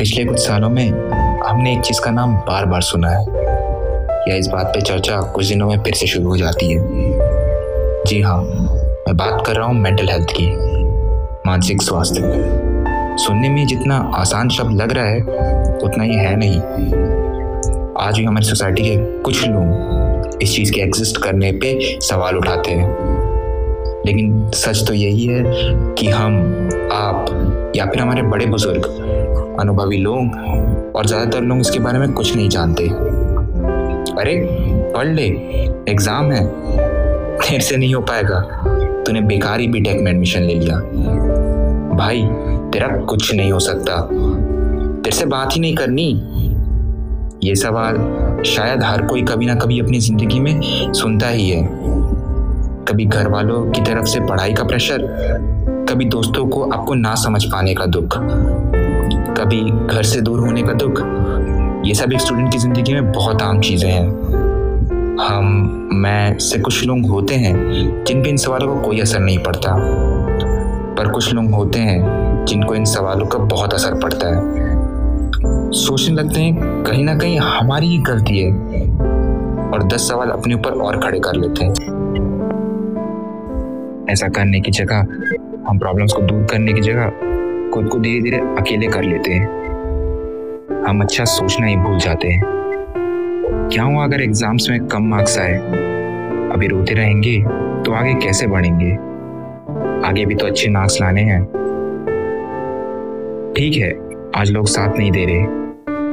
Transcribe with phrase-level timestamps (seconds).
[0.00, 0.90] पिछले कुछ सालों में
[1.46, 3.24] हमने एक चीज़ का नाम बार बार सुना है।
[4.28, 6.78] या इस बात पे चर्चा कुछ दिनों में फिर से शुरू हो जाती है।
[8.04, 10.46] जी हाँ मैं बात कर रहा हूँ मेंटल हेल्थ की,
[11.46, 12.20] मानसिक स्वास्थ्य
[13.16, 15.20] सुनने में जितना आसान शब्द लग रहा है,
[15.84, 16.60] उतना ही है नहीं।
[18.06, 22.70] आज भी हमारी सोसाइटी के कुछ लोग इस चीज़ के एग्जिस्ट करने पे सवाल उठाते
[22.70, 22.90] हैं।
[24.06, 25.42] लेकिन सच तो यही है
[25.94, 26.36] कि हम,
[26.92, 29.10] आप या फिर हमारे बड़े बुज़ुर्ग
[29.60, 32.88] अनुभवी लोग और ज़्यादातर लोग इसके बारे में कुछ नहीं जानते।
[34.20, 34.36] अरे,
[34.96, 35.26] पढ़ ले,
[35.88, 36.44] एग्ज़ाम है,
[37.38, 38.40] फिर से नहीं हो पाएगा।
[39.06, 40.76] तूने बेकार ही बी टेक में एडमिशन ले लिया।
[41.96, 42.22] भाई,
[42.72, 44.00] तेरा कुछ नहीं हो सकता।
[45.02, 46.08] तेरे से बात ही नहीं करनी।
[47.44, 47.96] ये सवाल
[48.46, 50.60] शायद हर कोई कभी ना कभी अपनी ज़िंदगी में
[50.92, 51.62] सुनता ही है।
[52.88, 55.06] कभी घर वालों की तरफ़ से पढ़ाई का प्रेशर
[55.90, 58.16] कभी दोस्तों को आपको ना समझ पाने का दुख।
[59.38, 59.60] कभी
[59.94, 61.00] घर से दूर होने का दुख,
[61.86, 64.08] ये सब एक स्टूडेंट की ज़िंदगी में बहुत आम चीज़ें हैं।
[65.18, 67.54] हम, मैं से कुछ लोग होते हैं
[68.04, 69.76] जिन पर इन सवालों का को कोई असर नहीं पड़ता।
[70.94, 74.70] पर कुछ लोग होते हैं जिनको इन सवालों का बहुत असर पड़ता है।
[75.70, 78.52] सोचने लगते हैं कहीं ना कहीं हमारी ही गलती है
[79.70, 81.72] और दस सवाल अपने ऊपर और खड़े कर लेते हैं।
[84.10, 84.96] ऐसा करने की जगह,
[85.68, 87.29] हम प्रॉब्लम्स को दूर करने की जगह
[87.74, 89.48] खुद को धीरे धीरे अकेले कर लेते हैं।
[90.86, 92.42] हम अच्छा सोचना ही भूल जाते हैं।
[93.72, 95.56] क्या हुआ अगर एग्ज़ाम्स में कम मार्क्स आए?
[96.52, 97.38] अभी रोते रहेंगे
[97.84, 98.92] तो आगे कैसे बढ़ेंगे?
[100.08, 101.42] आगे भी तो अच्छे मार्क्स लाने हैं।
[103.56, 103.90] ठीक है,
[104.36, 105.44] आज लोग साथ नहीं दे रहे,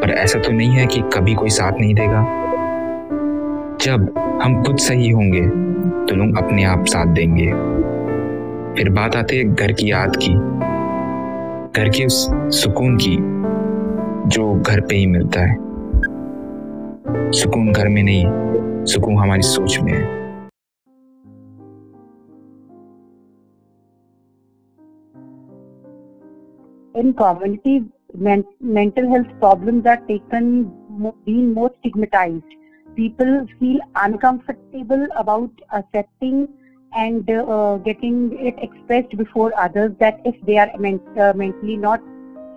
[0.00, 2.22] पर ऐसा तो नहीं है कि कभी कोई साथ नहीं देगा।
[3.80, 5.40] जब हम खुद सही होंगे
[6.06, 7.46] तो लोग अपने आप साथ देंगे।
[8.76, 10.34] फिर बात आती है घर की याद की।
[11.76, 12.26] घर के उस
[12.62, 13.16] सुकून की
[14.28, 15.56] जो घर पे ही मिलता है
[17.32, 20.02] सुकून घर में नहीं सुकून हमारी सोच में है
[26.94, 27.82] in communities,
[28.16, 32.52] men- mental health problems are taken mo- being more stigmatized.
[32.96, 36.46] People feel uncomfortable about accepting
[36.96, 42.00] and uh, getting it expressed before others that if they are ment- uh, mentally not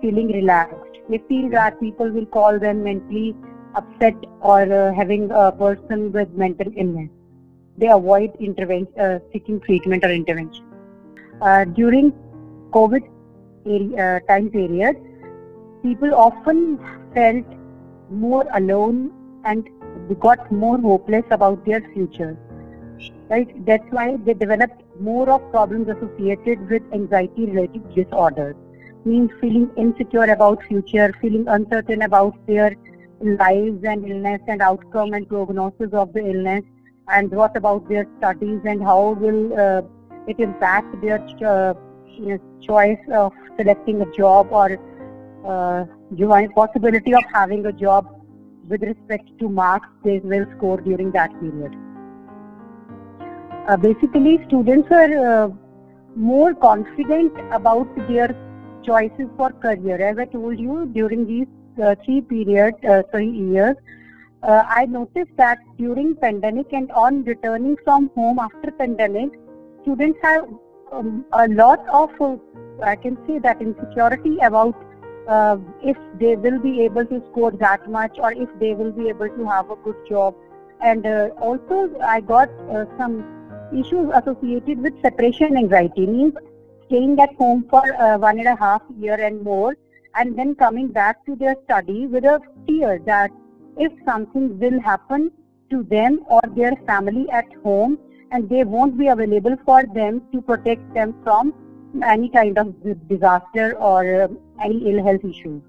[0.00, 3.34] feeling relaxed, they feel that people will call them mentally
[3.74, 7.10] upset or uh, having a person with mental illness.
[7.76, 10.64] They avoid intervention, uh, seeking treatment or intervention.
[11.40, 12.12] Uh, during
[12.72, 13.02] COVID
[13.66, 14.96] uh, time period,
[15.82, 16.78] people often
[17.14, 17.44] felt
[18.10, 19.12] more alone
[19.44, 19.68] and
[20.20, 22.36] got more hopeless about their future.
[23.28, 23.66] Right?
[23.66, 28.56] That's why they developed more of problems associated with anxiety-related disorders.
[29.04, 32.74] Means feeling insecure about future, feeling uncertain about their
[33.20, 36.64] lives and illness and outcome and prognosis of the illness,
[37.08, 39.82] and what about their studies and how will uh,
[40.26, 41.74] it impact their uh,
[42.60, 44.78] choice of selecting a job or
[45.46, 45.84] uh,
[46.54, 48.06] possibility of having a job
[48.68, 51.74] with respect to marks they will score during that period.
[53.68, 55.48] Uh, basically, students are uh,
[56.16, 58.34] more confident about their
[58.82, 60.00] choices for career.
[60.00, 61.46] As I told you, during these
[61.82, 63.76] uh, three periods, uh, three years,
[64.42, 69.32] I noticed that during pandemic and on returning from home after pandemic,
[69.82, 70.48] students have
[70.90, 72.36] um, a lot of, uh,
[72.82, 74.82] I can say that insecurity about
[75.28, 79.10] uh, if they will be able to score that much or if they will be
[79.10, 80.34] able to have a good job.
[80.80, 82.48] And uh, also, I got
[82.96, 83.37] some
[83.72, 86.34] issues associated with separation anxiety, means
[86.86, 89.76] staying at home for uh, one and a half year and more,
[90.14, 93.30] and then coming back to their study with a fear that
[93.76, 95.30] if something will happen
[95.70, 97.98] to them or their family at home,
[98.30, 101.54] and they won't be available for them to protect them from
[102.04, 102.74] any kind of
[103.08, 104.28] disaster or uh,
[104.62, 105.62] any ill health issues.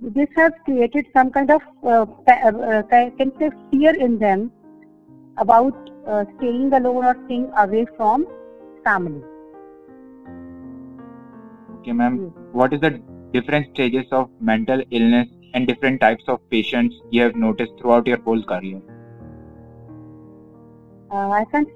[0.00, 2.82] This has created some kind of uh, uh,
[3.18, 4.52] can say fear in them
[5.38, 8.26] about uh, staying alone or staying away from
[8.84, 9.22] family.
[11.80, 12.32] Okay, ma'am.
[12.52, 13.00] What is the
[13.32, 18.20] different stages of mental illness and different types of patients you have noticed throughout your
[18.20, 18.80] whole career?
[21.10, 21.68] Uh, I can't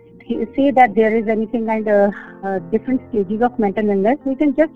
[0.57, 2.13] say that there is anything kind of
[2.45, 4.19] uh, different stages of mental illness.
[4.25, 4.73] We can just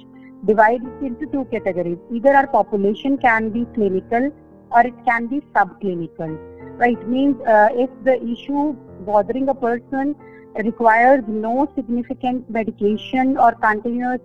[0.46, 1.98] divide it into two categories.
[2.12, 4.32] Either our population can be clinical
[4.70, 6.38] or it can be subclinical.
[6.76, 7.08] Right?
[7.08, 8.74] Means uh, if the issue
[9.06, 10.16] bothering a person
[10.62, 14.20] requires no significant medication or continuous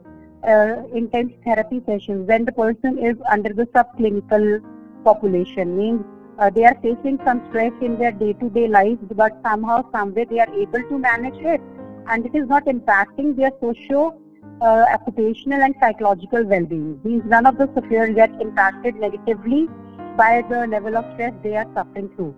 [0.48, 4.62] uh, intense therapy sessions when the person is under the subclinical
[5.04, 6.02] population means
[6.38, 10.54] uh, they are facing some stress in their day-to-day life but somehow someway they are
[10.56, 11.62] able to manage it
[12.08, 14.16] and it is not impacting their socio
[14.62, 19.68] uh, occupational and psychological well-being means none of the sufferers get impacted negatively
[20.24, 22.34] by the level of stress they are suffering through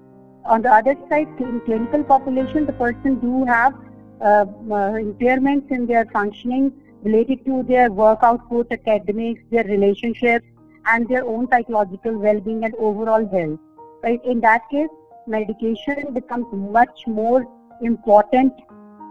[0.46, 3.74] on the other side in clinical population the person do have
[4.22, 4.46] uh,
[4.80, 6.72] uh, impairments in their functioning
[7.04, 10.46] related to their work output, academics, their relationships,
[10.86, 13.60] and their own psychological well-being and overall health.
[14.04, 14.24] Right?
[14.26, 14.90] In that case,
[15.28, 17.46] medication becomes much more
[17.82, 18.54] important.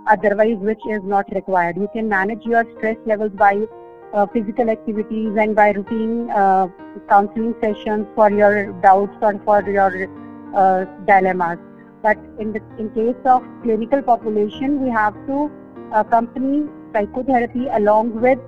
[0.09, 1.77] Otherwise, which is not required.
[1.77, 3.67] You can manage your stress levels by
[4.13, 6.69] uh, physical activities and by routine uh,
[7.09, 10.09] counseling sessions for your doubts or for your
[10.55, 11.59] uh, dilemmas.
[12.03, 15.51] But in the in case of clinical population, we have to
[15.93, 18.39] accompany psychotherapy along with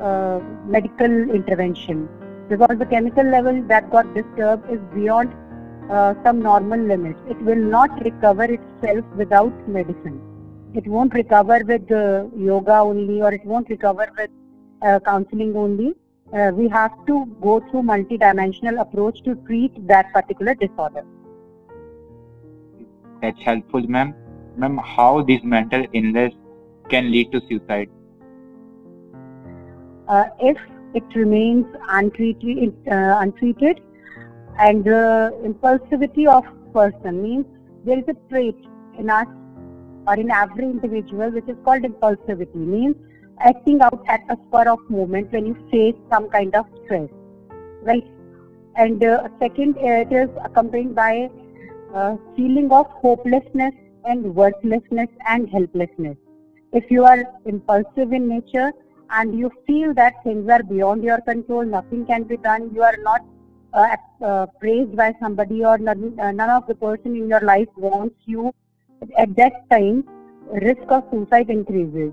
[0.00, 2.08] uh, medical intervention
[2.48, 5.32] because the chemical level that got disturbed is beyond
[5.90, 7.18] uh, some normal limits.
[7.28, 10.20] It will not recover itself without medicine.
[10.74, 14.30] It won't recover with uh, yoga only or it won't recover with
[15.04, 15.94] counseling only.
[16.32, 21.04] Uh, we have to go through multi-dimensional approach to treat that particular disorder.
[23.20, 24.14] That's helpful, ma'am.
[24.56, 26.32] Ma'am, how this mental illness
[26.88, 27.90] can lead to suicide?
[30.08, 30.56] Uh, if
[30.94, 33.80] it remains untreated, uh, untreated
[34.58, 37.46] and the impulsivity of person means
[37.84, 38.56] there is a trait
[38.98, 39.26] in us
[40.06, 42.96] or in every individual which is called impulsivity means
[43.40, 47.08] acting out at a spur of moment when you face some kind of stress
[47.82, 48.06] right
[48.76, 51.28] and uh, second it is accompanied by
[51.94, 56.16] uh, feeling of hopelessness and worthlessness and helplessness
[56.72, 58.70] if you are impulsive in nature
[59.10, 62.96] and you feel that things are beyond your control, nothing can be done, you are
[63.02, 63.24] not
[63.72, 67.68] uh, uh, praised by somebody or none, uh, none of the person in your life
[67.76, 68.54] wants you,
[69.18, 70.04] at that time,
[70.62, 72.12] risk of suicide increases.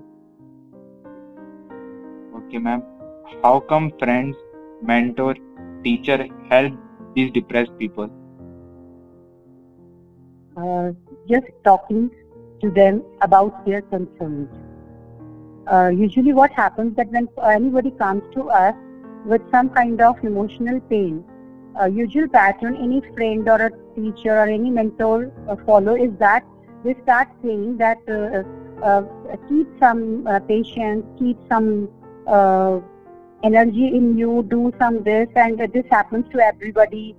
[3.42, 4.36] How come friends,
[4.82, 5.36] mentor,
[5.84, 6.72] teacher help
[7.14, 8.10] these depressed people?
[10.56, 10.92] Uh,
[11.28, 12.10] just talking
[12.60, 14.48] to them about their concerns.
[15.70, 18.74] Uh, usually what happens that when anybody comes to us
[19.24, 21.24] with some kind of emotional pain,
[21.78, 26.44] a usual pattern any friend or a teacher or any mentor uh, follow is that
[26.82, 27.98] they start saying that
[29.48, 31.88] keep some patience, keep some
[33.42, 37.16] energy in you, do some this and this happens to everybody.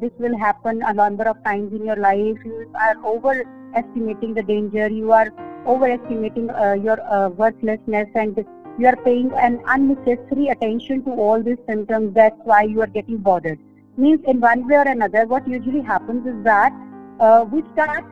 [0.00, 2.36] this will happen a number of times in your life.
[2.44, 3.44] You are over
[3.74, 5.30] estimating the danger, you are
[5.66, 8.44] overestimating uh, your uh, worthlessness and
[8.78, 12.14] you are paying an unnecessary attention to all these symptoms.
[12.14, 13.58] That's why you are getting bothered.
[13.96, 16.72] Means in one way or another, what usually happens is that
[17.18, 18.04] uh, we start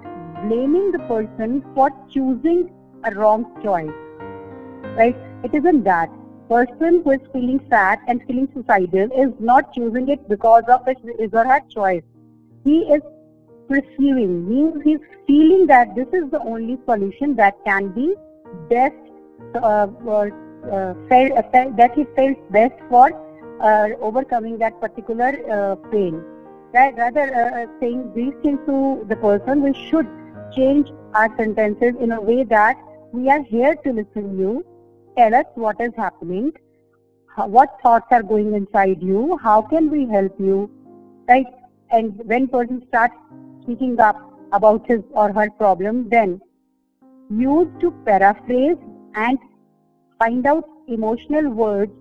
[0.48, 2.70] blaming the person for choosing
[3.04, 3.94] a wrong choice.
[4.96, 5.16] Right?
[5.46, 6.10] It isn't that.
[6.48, 11.32] Person who is feeling sad and feeling suicidal is not choosing it because of his
[11.32, 12.02] or her choice.
[12.64, 13.02] He is
[13.68, 14.98] perceiving means he's
[15.28, 18.14] feeling that this is the only solution that can be
[18.68, 18.94] best
[19.54, 20.28] uh, uh,
[20.64, 23.08] uh, uh, that he felt best for
[23.60, 26.22] uh, overcoming that particular uh, pain.
[26.74, 26.96] Right?
[26.96, 30.08] Rather saying these things to the person, we should
[30.56, 32.76] change our sentences in a way that
[33.12, 34.64] we are here to listen to you.
[35.16, 36.52] Tell us what is happening,
[37.36, 40.70] what thoughts are going inside you, how can we help you,
[41.26, 41.46] right?
[41.90, 43.14] And when person starts
[43.62, 44.20] speaking up
[44.52, 46.42] about his or her problem, then
[47.30, 48.76] use to paraphrase
[49.14, 49.38] and
[50.18, 51.92] find out emotional words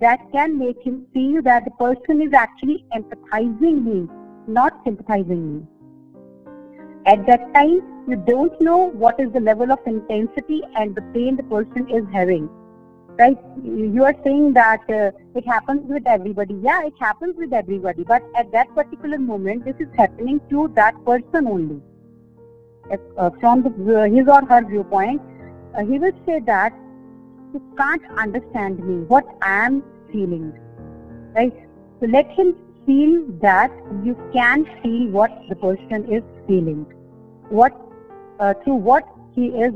[0.00, 4.08] that can make him feel that the person is actually empathizing me,
[4.46, 5.66] not sympathizing me.
[7.04, 11.36] At that time, you don't know what is the level of intensity and the pain
[11.36, 12.48] the person is having
[13.18, 13.38] right?
[13.62, 16.54] You are saying that uh, it happens with everybody.
[16.54, 18.04] Yeah it happens with everybody.
[18.04, 21.80] But at that particular moment this is happening to that person only.
[23.16, 25.22] Uh, from the, uh, his or her viewpoint
[25.74, 26.72] uh, he will say that
[27.54, 29.04] you can't understand me.
[29.06, 30.52] What i am feeling.
[31.34, 31.54] Right?
[32.00, 32.54] So let him
[32.86, 33.70] feel that
[34.04, 36.86] you can feel what the person is feeling.
[37.48, 37.72] What
[38.40, 39.04] uh, through what
[39.34, 39.72] he is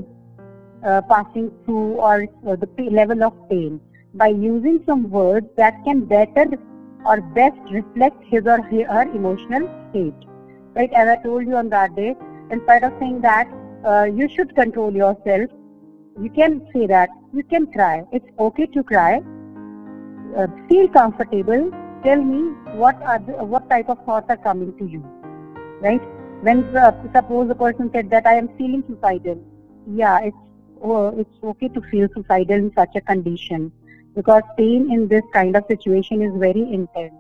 [0.85, 3.81] uh, passing through or uh, the level of pain
[4.15, 6.47] by using some words that can better
[7.05, 10.15] or best reflect his or her emotional state.
[10.75, 12.15] Right, as I told you on that day,
[12.51, 13.49] in spite of saying that
[13.87, 15.51] uh, you should control yourself,
[16.21, 18.05] you can say that you can cry.
[18.13, 19.23] It's okay to cry,
[20.37, 21.71] uh, feel comfortable.
[22.05, 25.03] Tell me what are the, what type of thoughts are coming to you,
[25.81, 26.03] right?
[26.43, 29.43] When uh, suppose the person said that I am feeling suicidal,
[29.91, 30.37] yeah, it's
[30.87, 33.73] oh, it's okay to feel suicidal in such a condition
[34.15, 37.15] because pain in this kind of situation is very intense.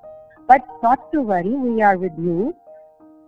[0.48, 2.54] But not to worry, we are with you.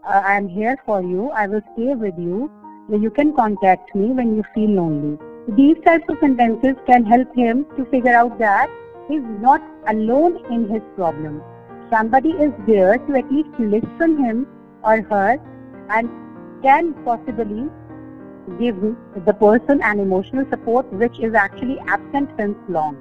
[0.06, 1.30] Uh, I am here for you.
[1.30, 2.50] I will stay with you.
[2.90, 5.18] You can contact me when you feel lonely.
[5.56, 8.70] These types of sentences can help him to figure out that
[9.08, 11.42] he's not alone in his problem.
[11.90, 14.46] Somebody is there to at least listen him
[14.82, 15.38] or her
[15.90, 16.08] and
[16.62, 17.68] can possibly
[18.58, 18.80] give
[19.26, 22.96] the person an emotional support which is actually absent since long.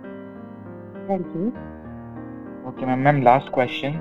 [1.08, 1.54] Thank you.
[2.68, 3.04] Okay, ma'am.
[3.04, 4.00] Ma'am, last question.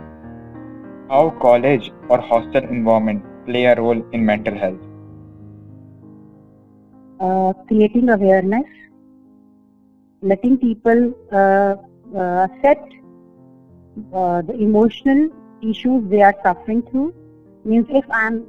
[1.09, 4.81] How college or hostel environment play a role in mental health?
[7.21, 8.67] Uh, creating awareness,
[10.21, 11.76] letting people uh,
[12.19, 12.83] uh, set
[14.12, 15.29] uh, the emotional
[15.62, 17.15] issues they are suffering through.
[17.65, 18.45] Means if I'm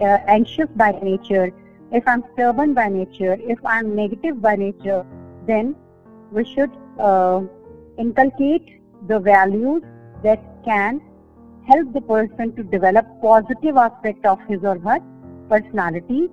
[0.00, 1.52] uh, anxious by nature,
[1.92, 5.04] if I'm stubborn by nature, if I'm negative by nature,
[5.46, 5.74] then
[6.30, 7.40] we should uh,
[7.98, 9.82] inculcate the values
[10.22, 11.00] that can
[11.66, 14.98] help the person to develop positive aspect of his or her
[15.48, 16.28] personality,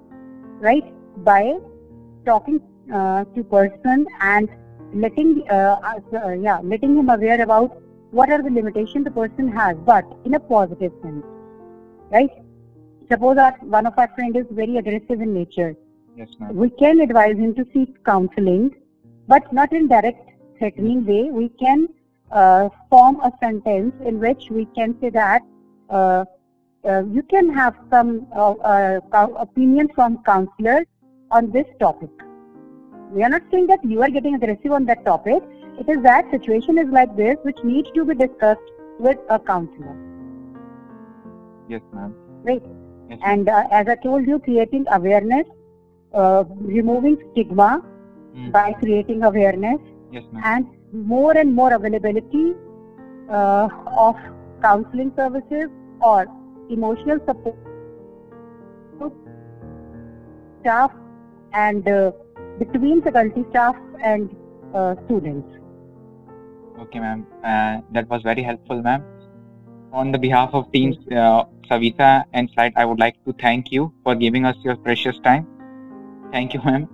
[0.60, 0.86] right?
[1.24, 1.58] By
[2.26, 2.62] talking
[2.94, 4.50] uh, to person and
[4.94, 9.76] letting uh, uh, yeah letting him aware about what are the limitations the person has,
[9.86, 11.26] but in a positive sense,
[12.12, 12.30] right?
[13.10, 15.76] Suppose that one of our friend is very aggressive in nature.
[16.16, 16.56] Yes, ma'am.
[16.56, 18.76] We can advise him to seek counseling,
[19.28, 21.30] but not in direct threatening way.
[21.32, 21.88] We can
[22.32, 25.42] uh, form a sentence in which we can say that
[25.90, 26.26] uh,
[26.88, 29.00] uh, you can have some uh, uh,
[29.38, 30.86] opinion from counselor
[31.32, 32.10] on this topic.
[33.12, 35.44] We are not saying that you are getting aggressive on that topic.
[35.80, 38.60] It is that situation is like this which needs to be discussed
[39.00, 39.96] with a counselor.
[41.70, 42.16] Yes, ma'am.
[42.44, 42.64] Right.
[43.10, 45.46] Yes, and uh, as I told you, creating awareness,
[46.14, 47.84] removing stigma
[48.36, 48.52] mm.
[48.52, 49.80] by creating awareness,
[50.12, 52.54] yes, and more and more availability
[53.30, 54.16] uh, of
[54.62, 55.70] counseling services
[56.02, 56.26] or
[56.70, 57.56] emotional support
[60.62, 60.92] staff
[61.54, 62.12] and uh,
[62.60, 64.36] between faculty staff and
[64.74, 65.48] uh, students.
[66.80, 67.26] Okay, ma'am.
[67.44, 69.04] Uh, that was very helpful, ma'am.
[69.94, 73.94] On the behalf of teams uh, Savita and Slide, I would like to thank you
[74.04, 75.48] for giving us your precious time.
[76.32, 76.88] Thank you, ma'am.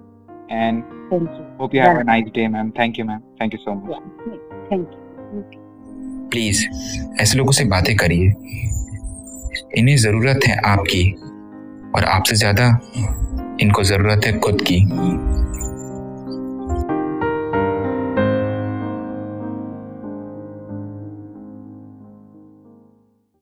[0.50, 1.46] And Thank you.
[1.58, 2.72] Hope you have a nice day, ma'am.
[2.72, 3.24] Thank you, ma'am.
[3.40, 3.92] Thank you so much.
[3.92, 4.38] Yeah.
[4.70, 5.00] Thank you.
[6.34, 6.64] Please
[7.22, 8.28] ऐसे लोगों से बातें करिए
[9.80, 11.04] इन्हें ज़रूरत है आपकी
[11.96, 12.68] और आपसे ज़्यादा
[13.62, 14.80] इनको ज़रूरत है खुद की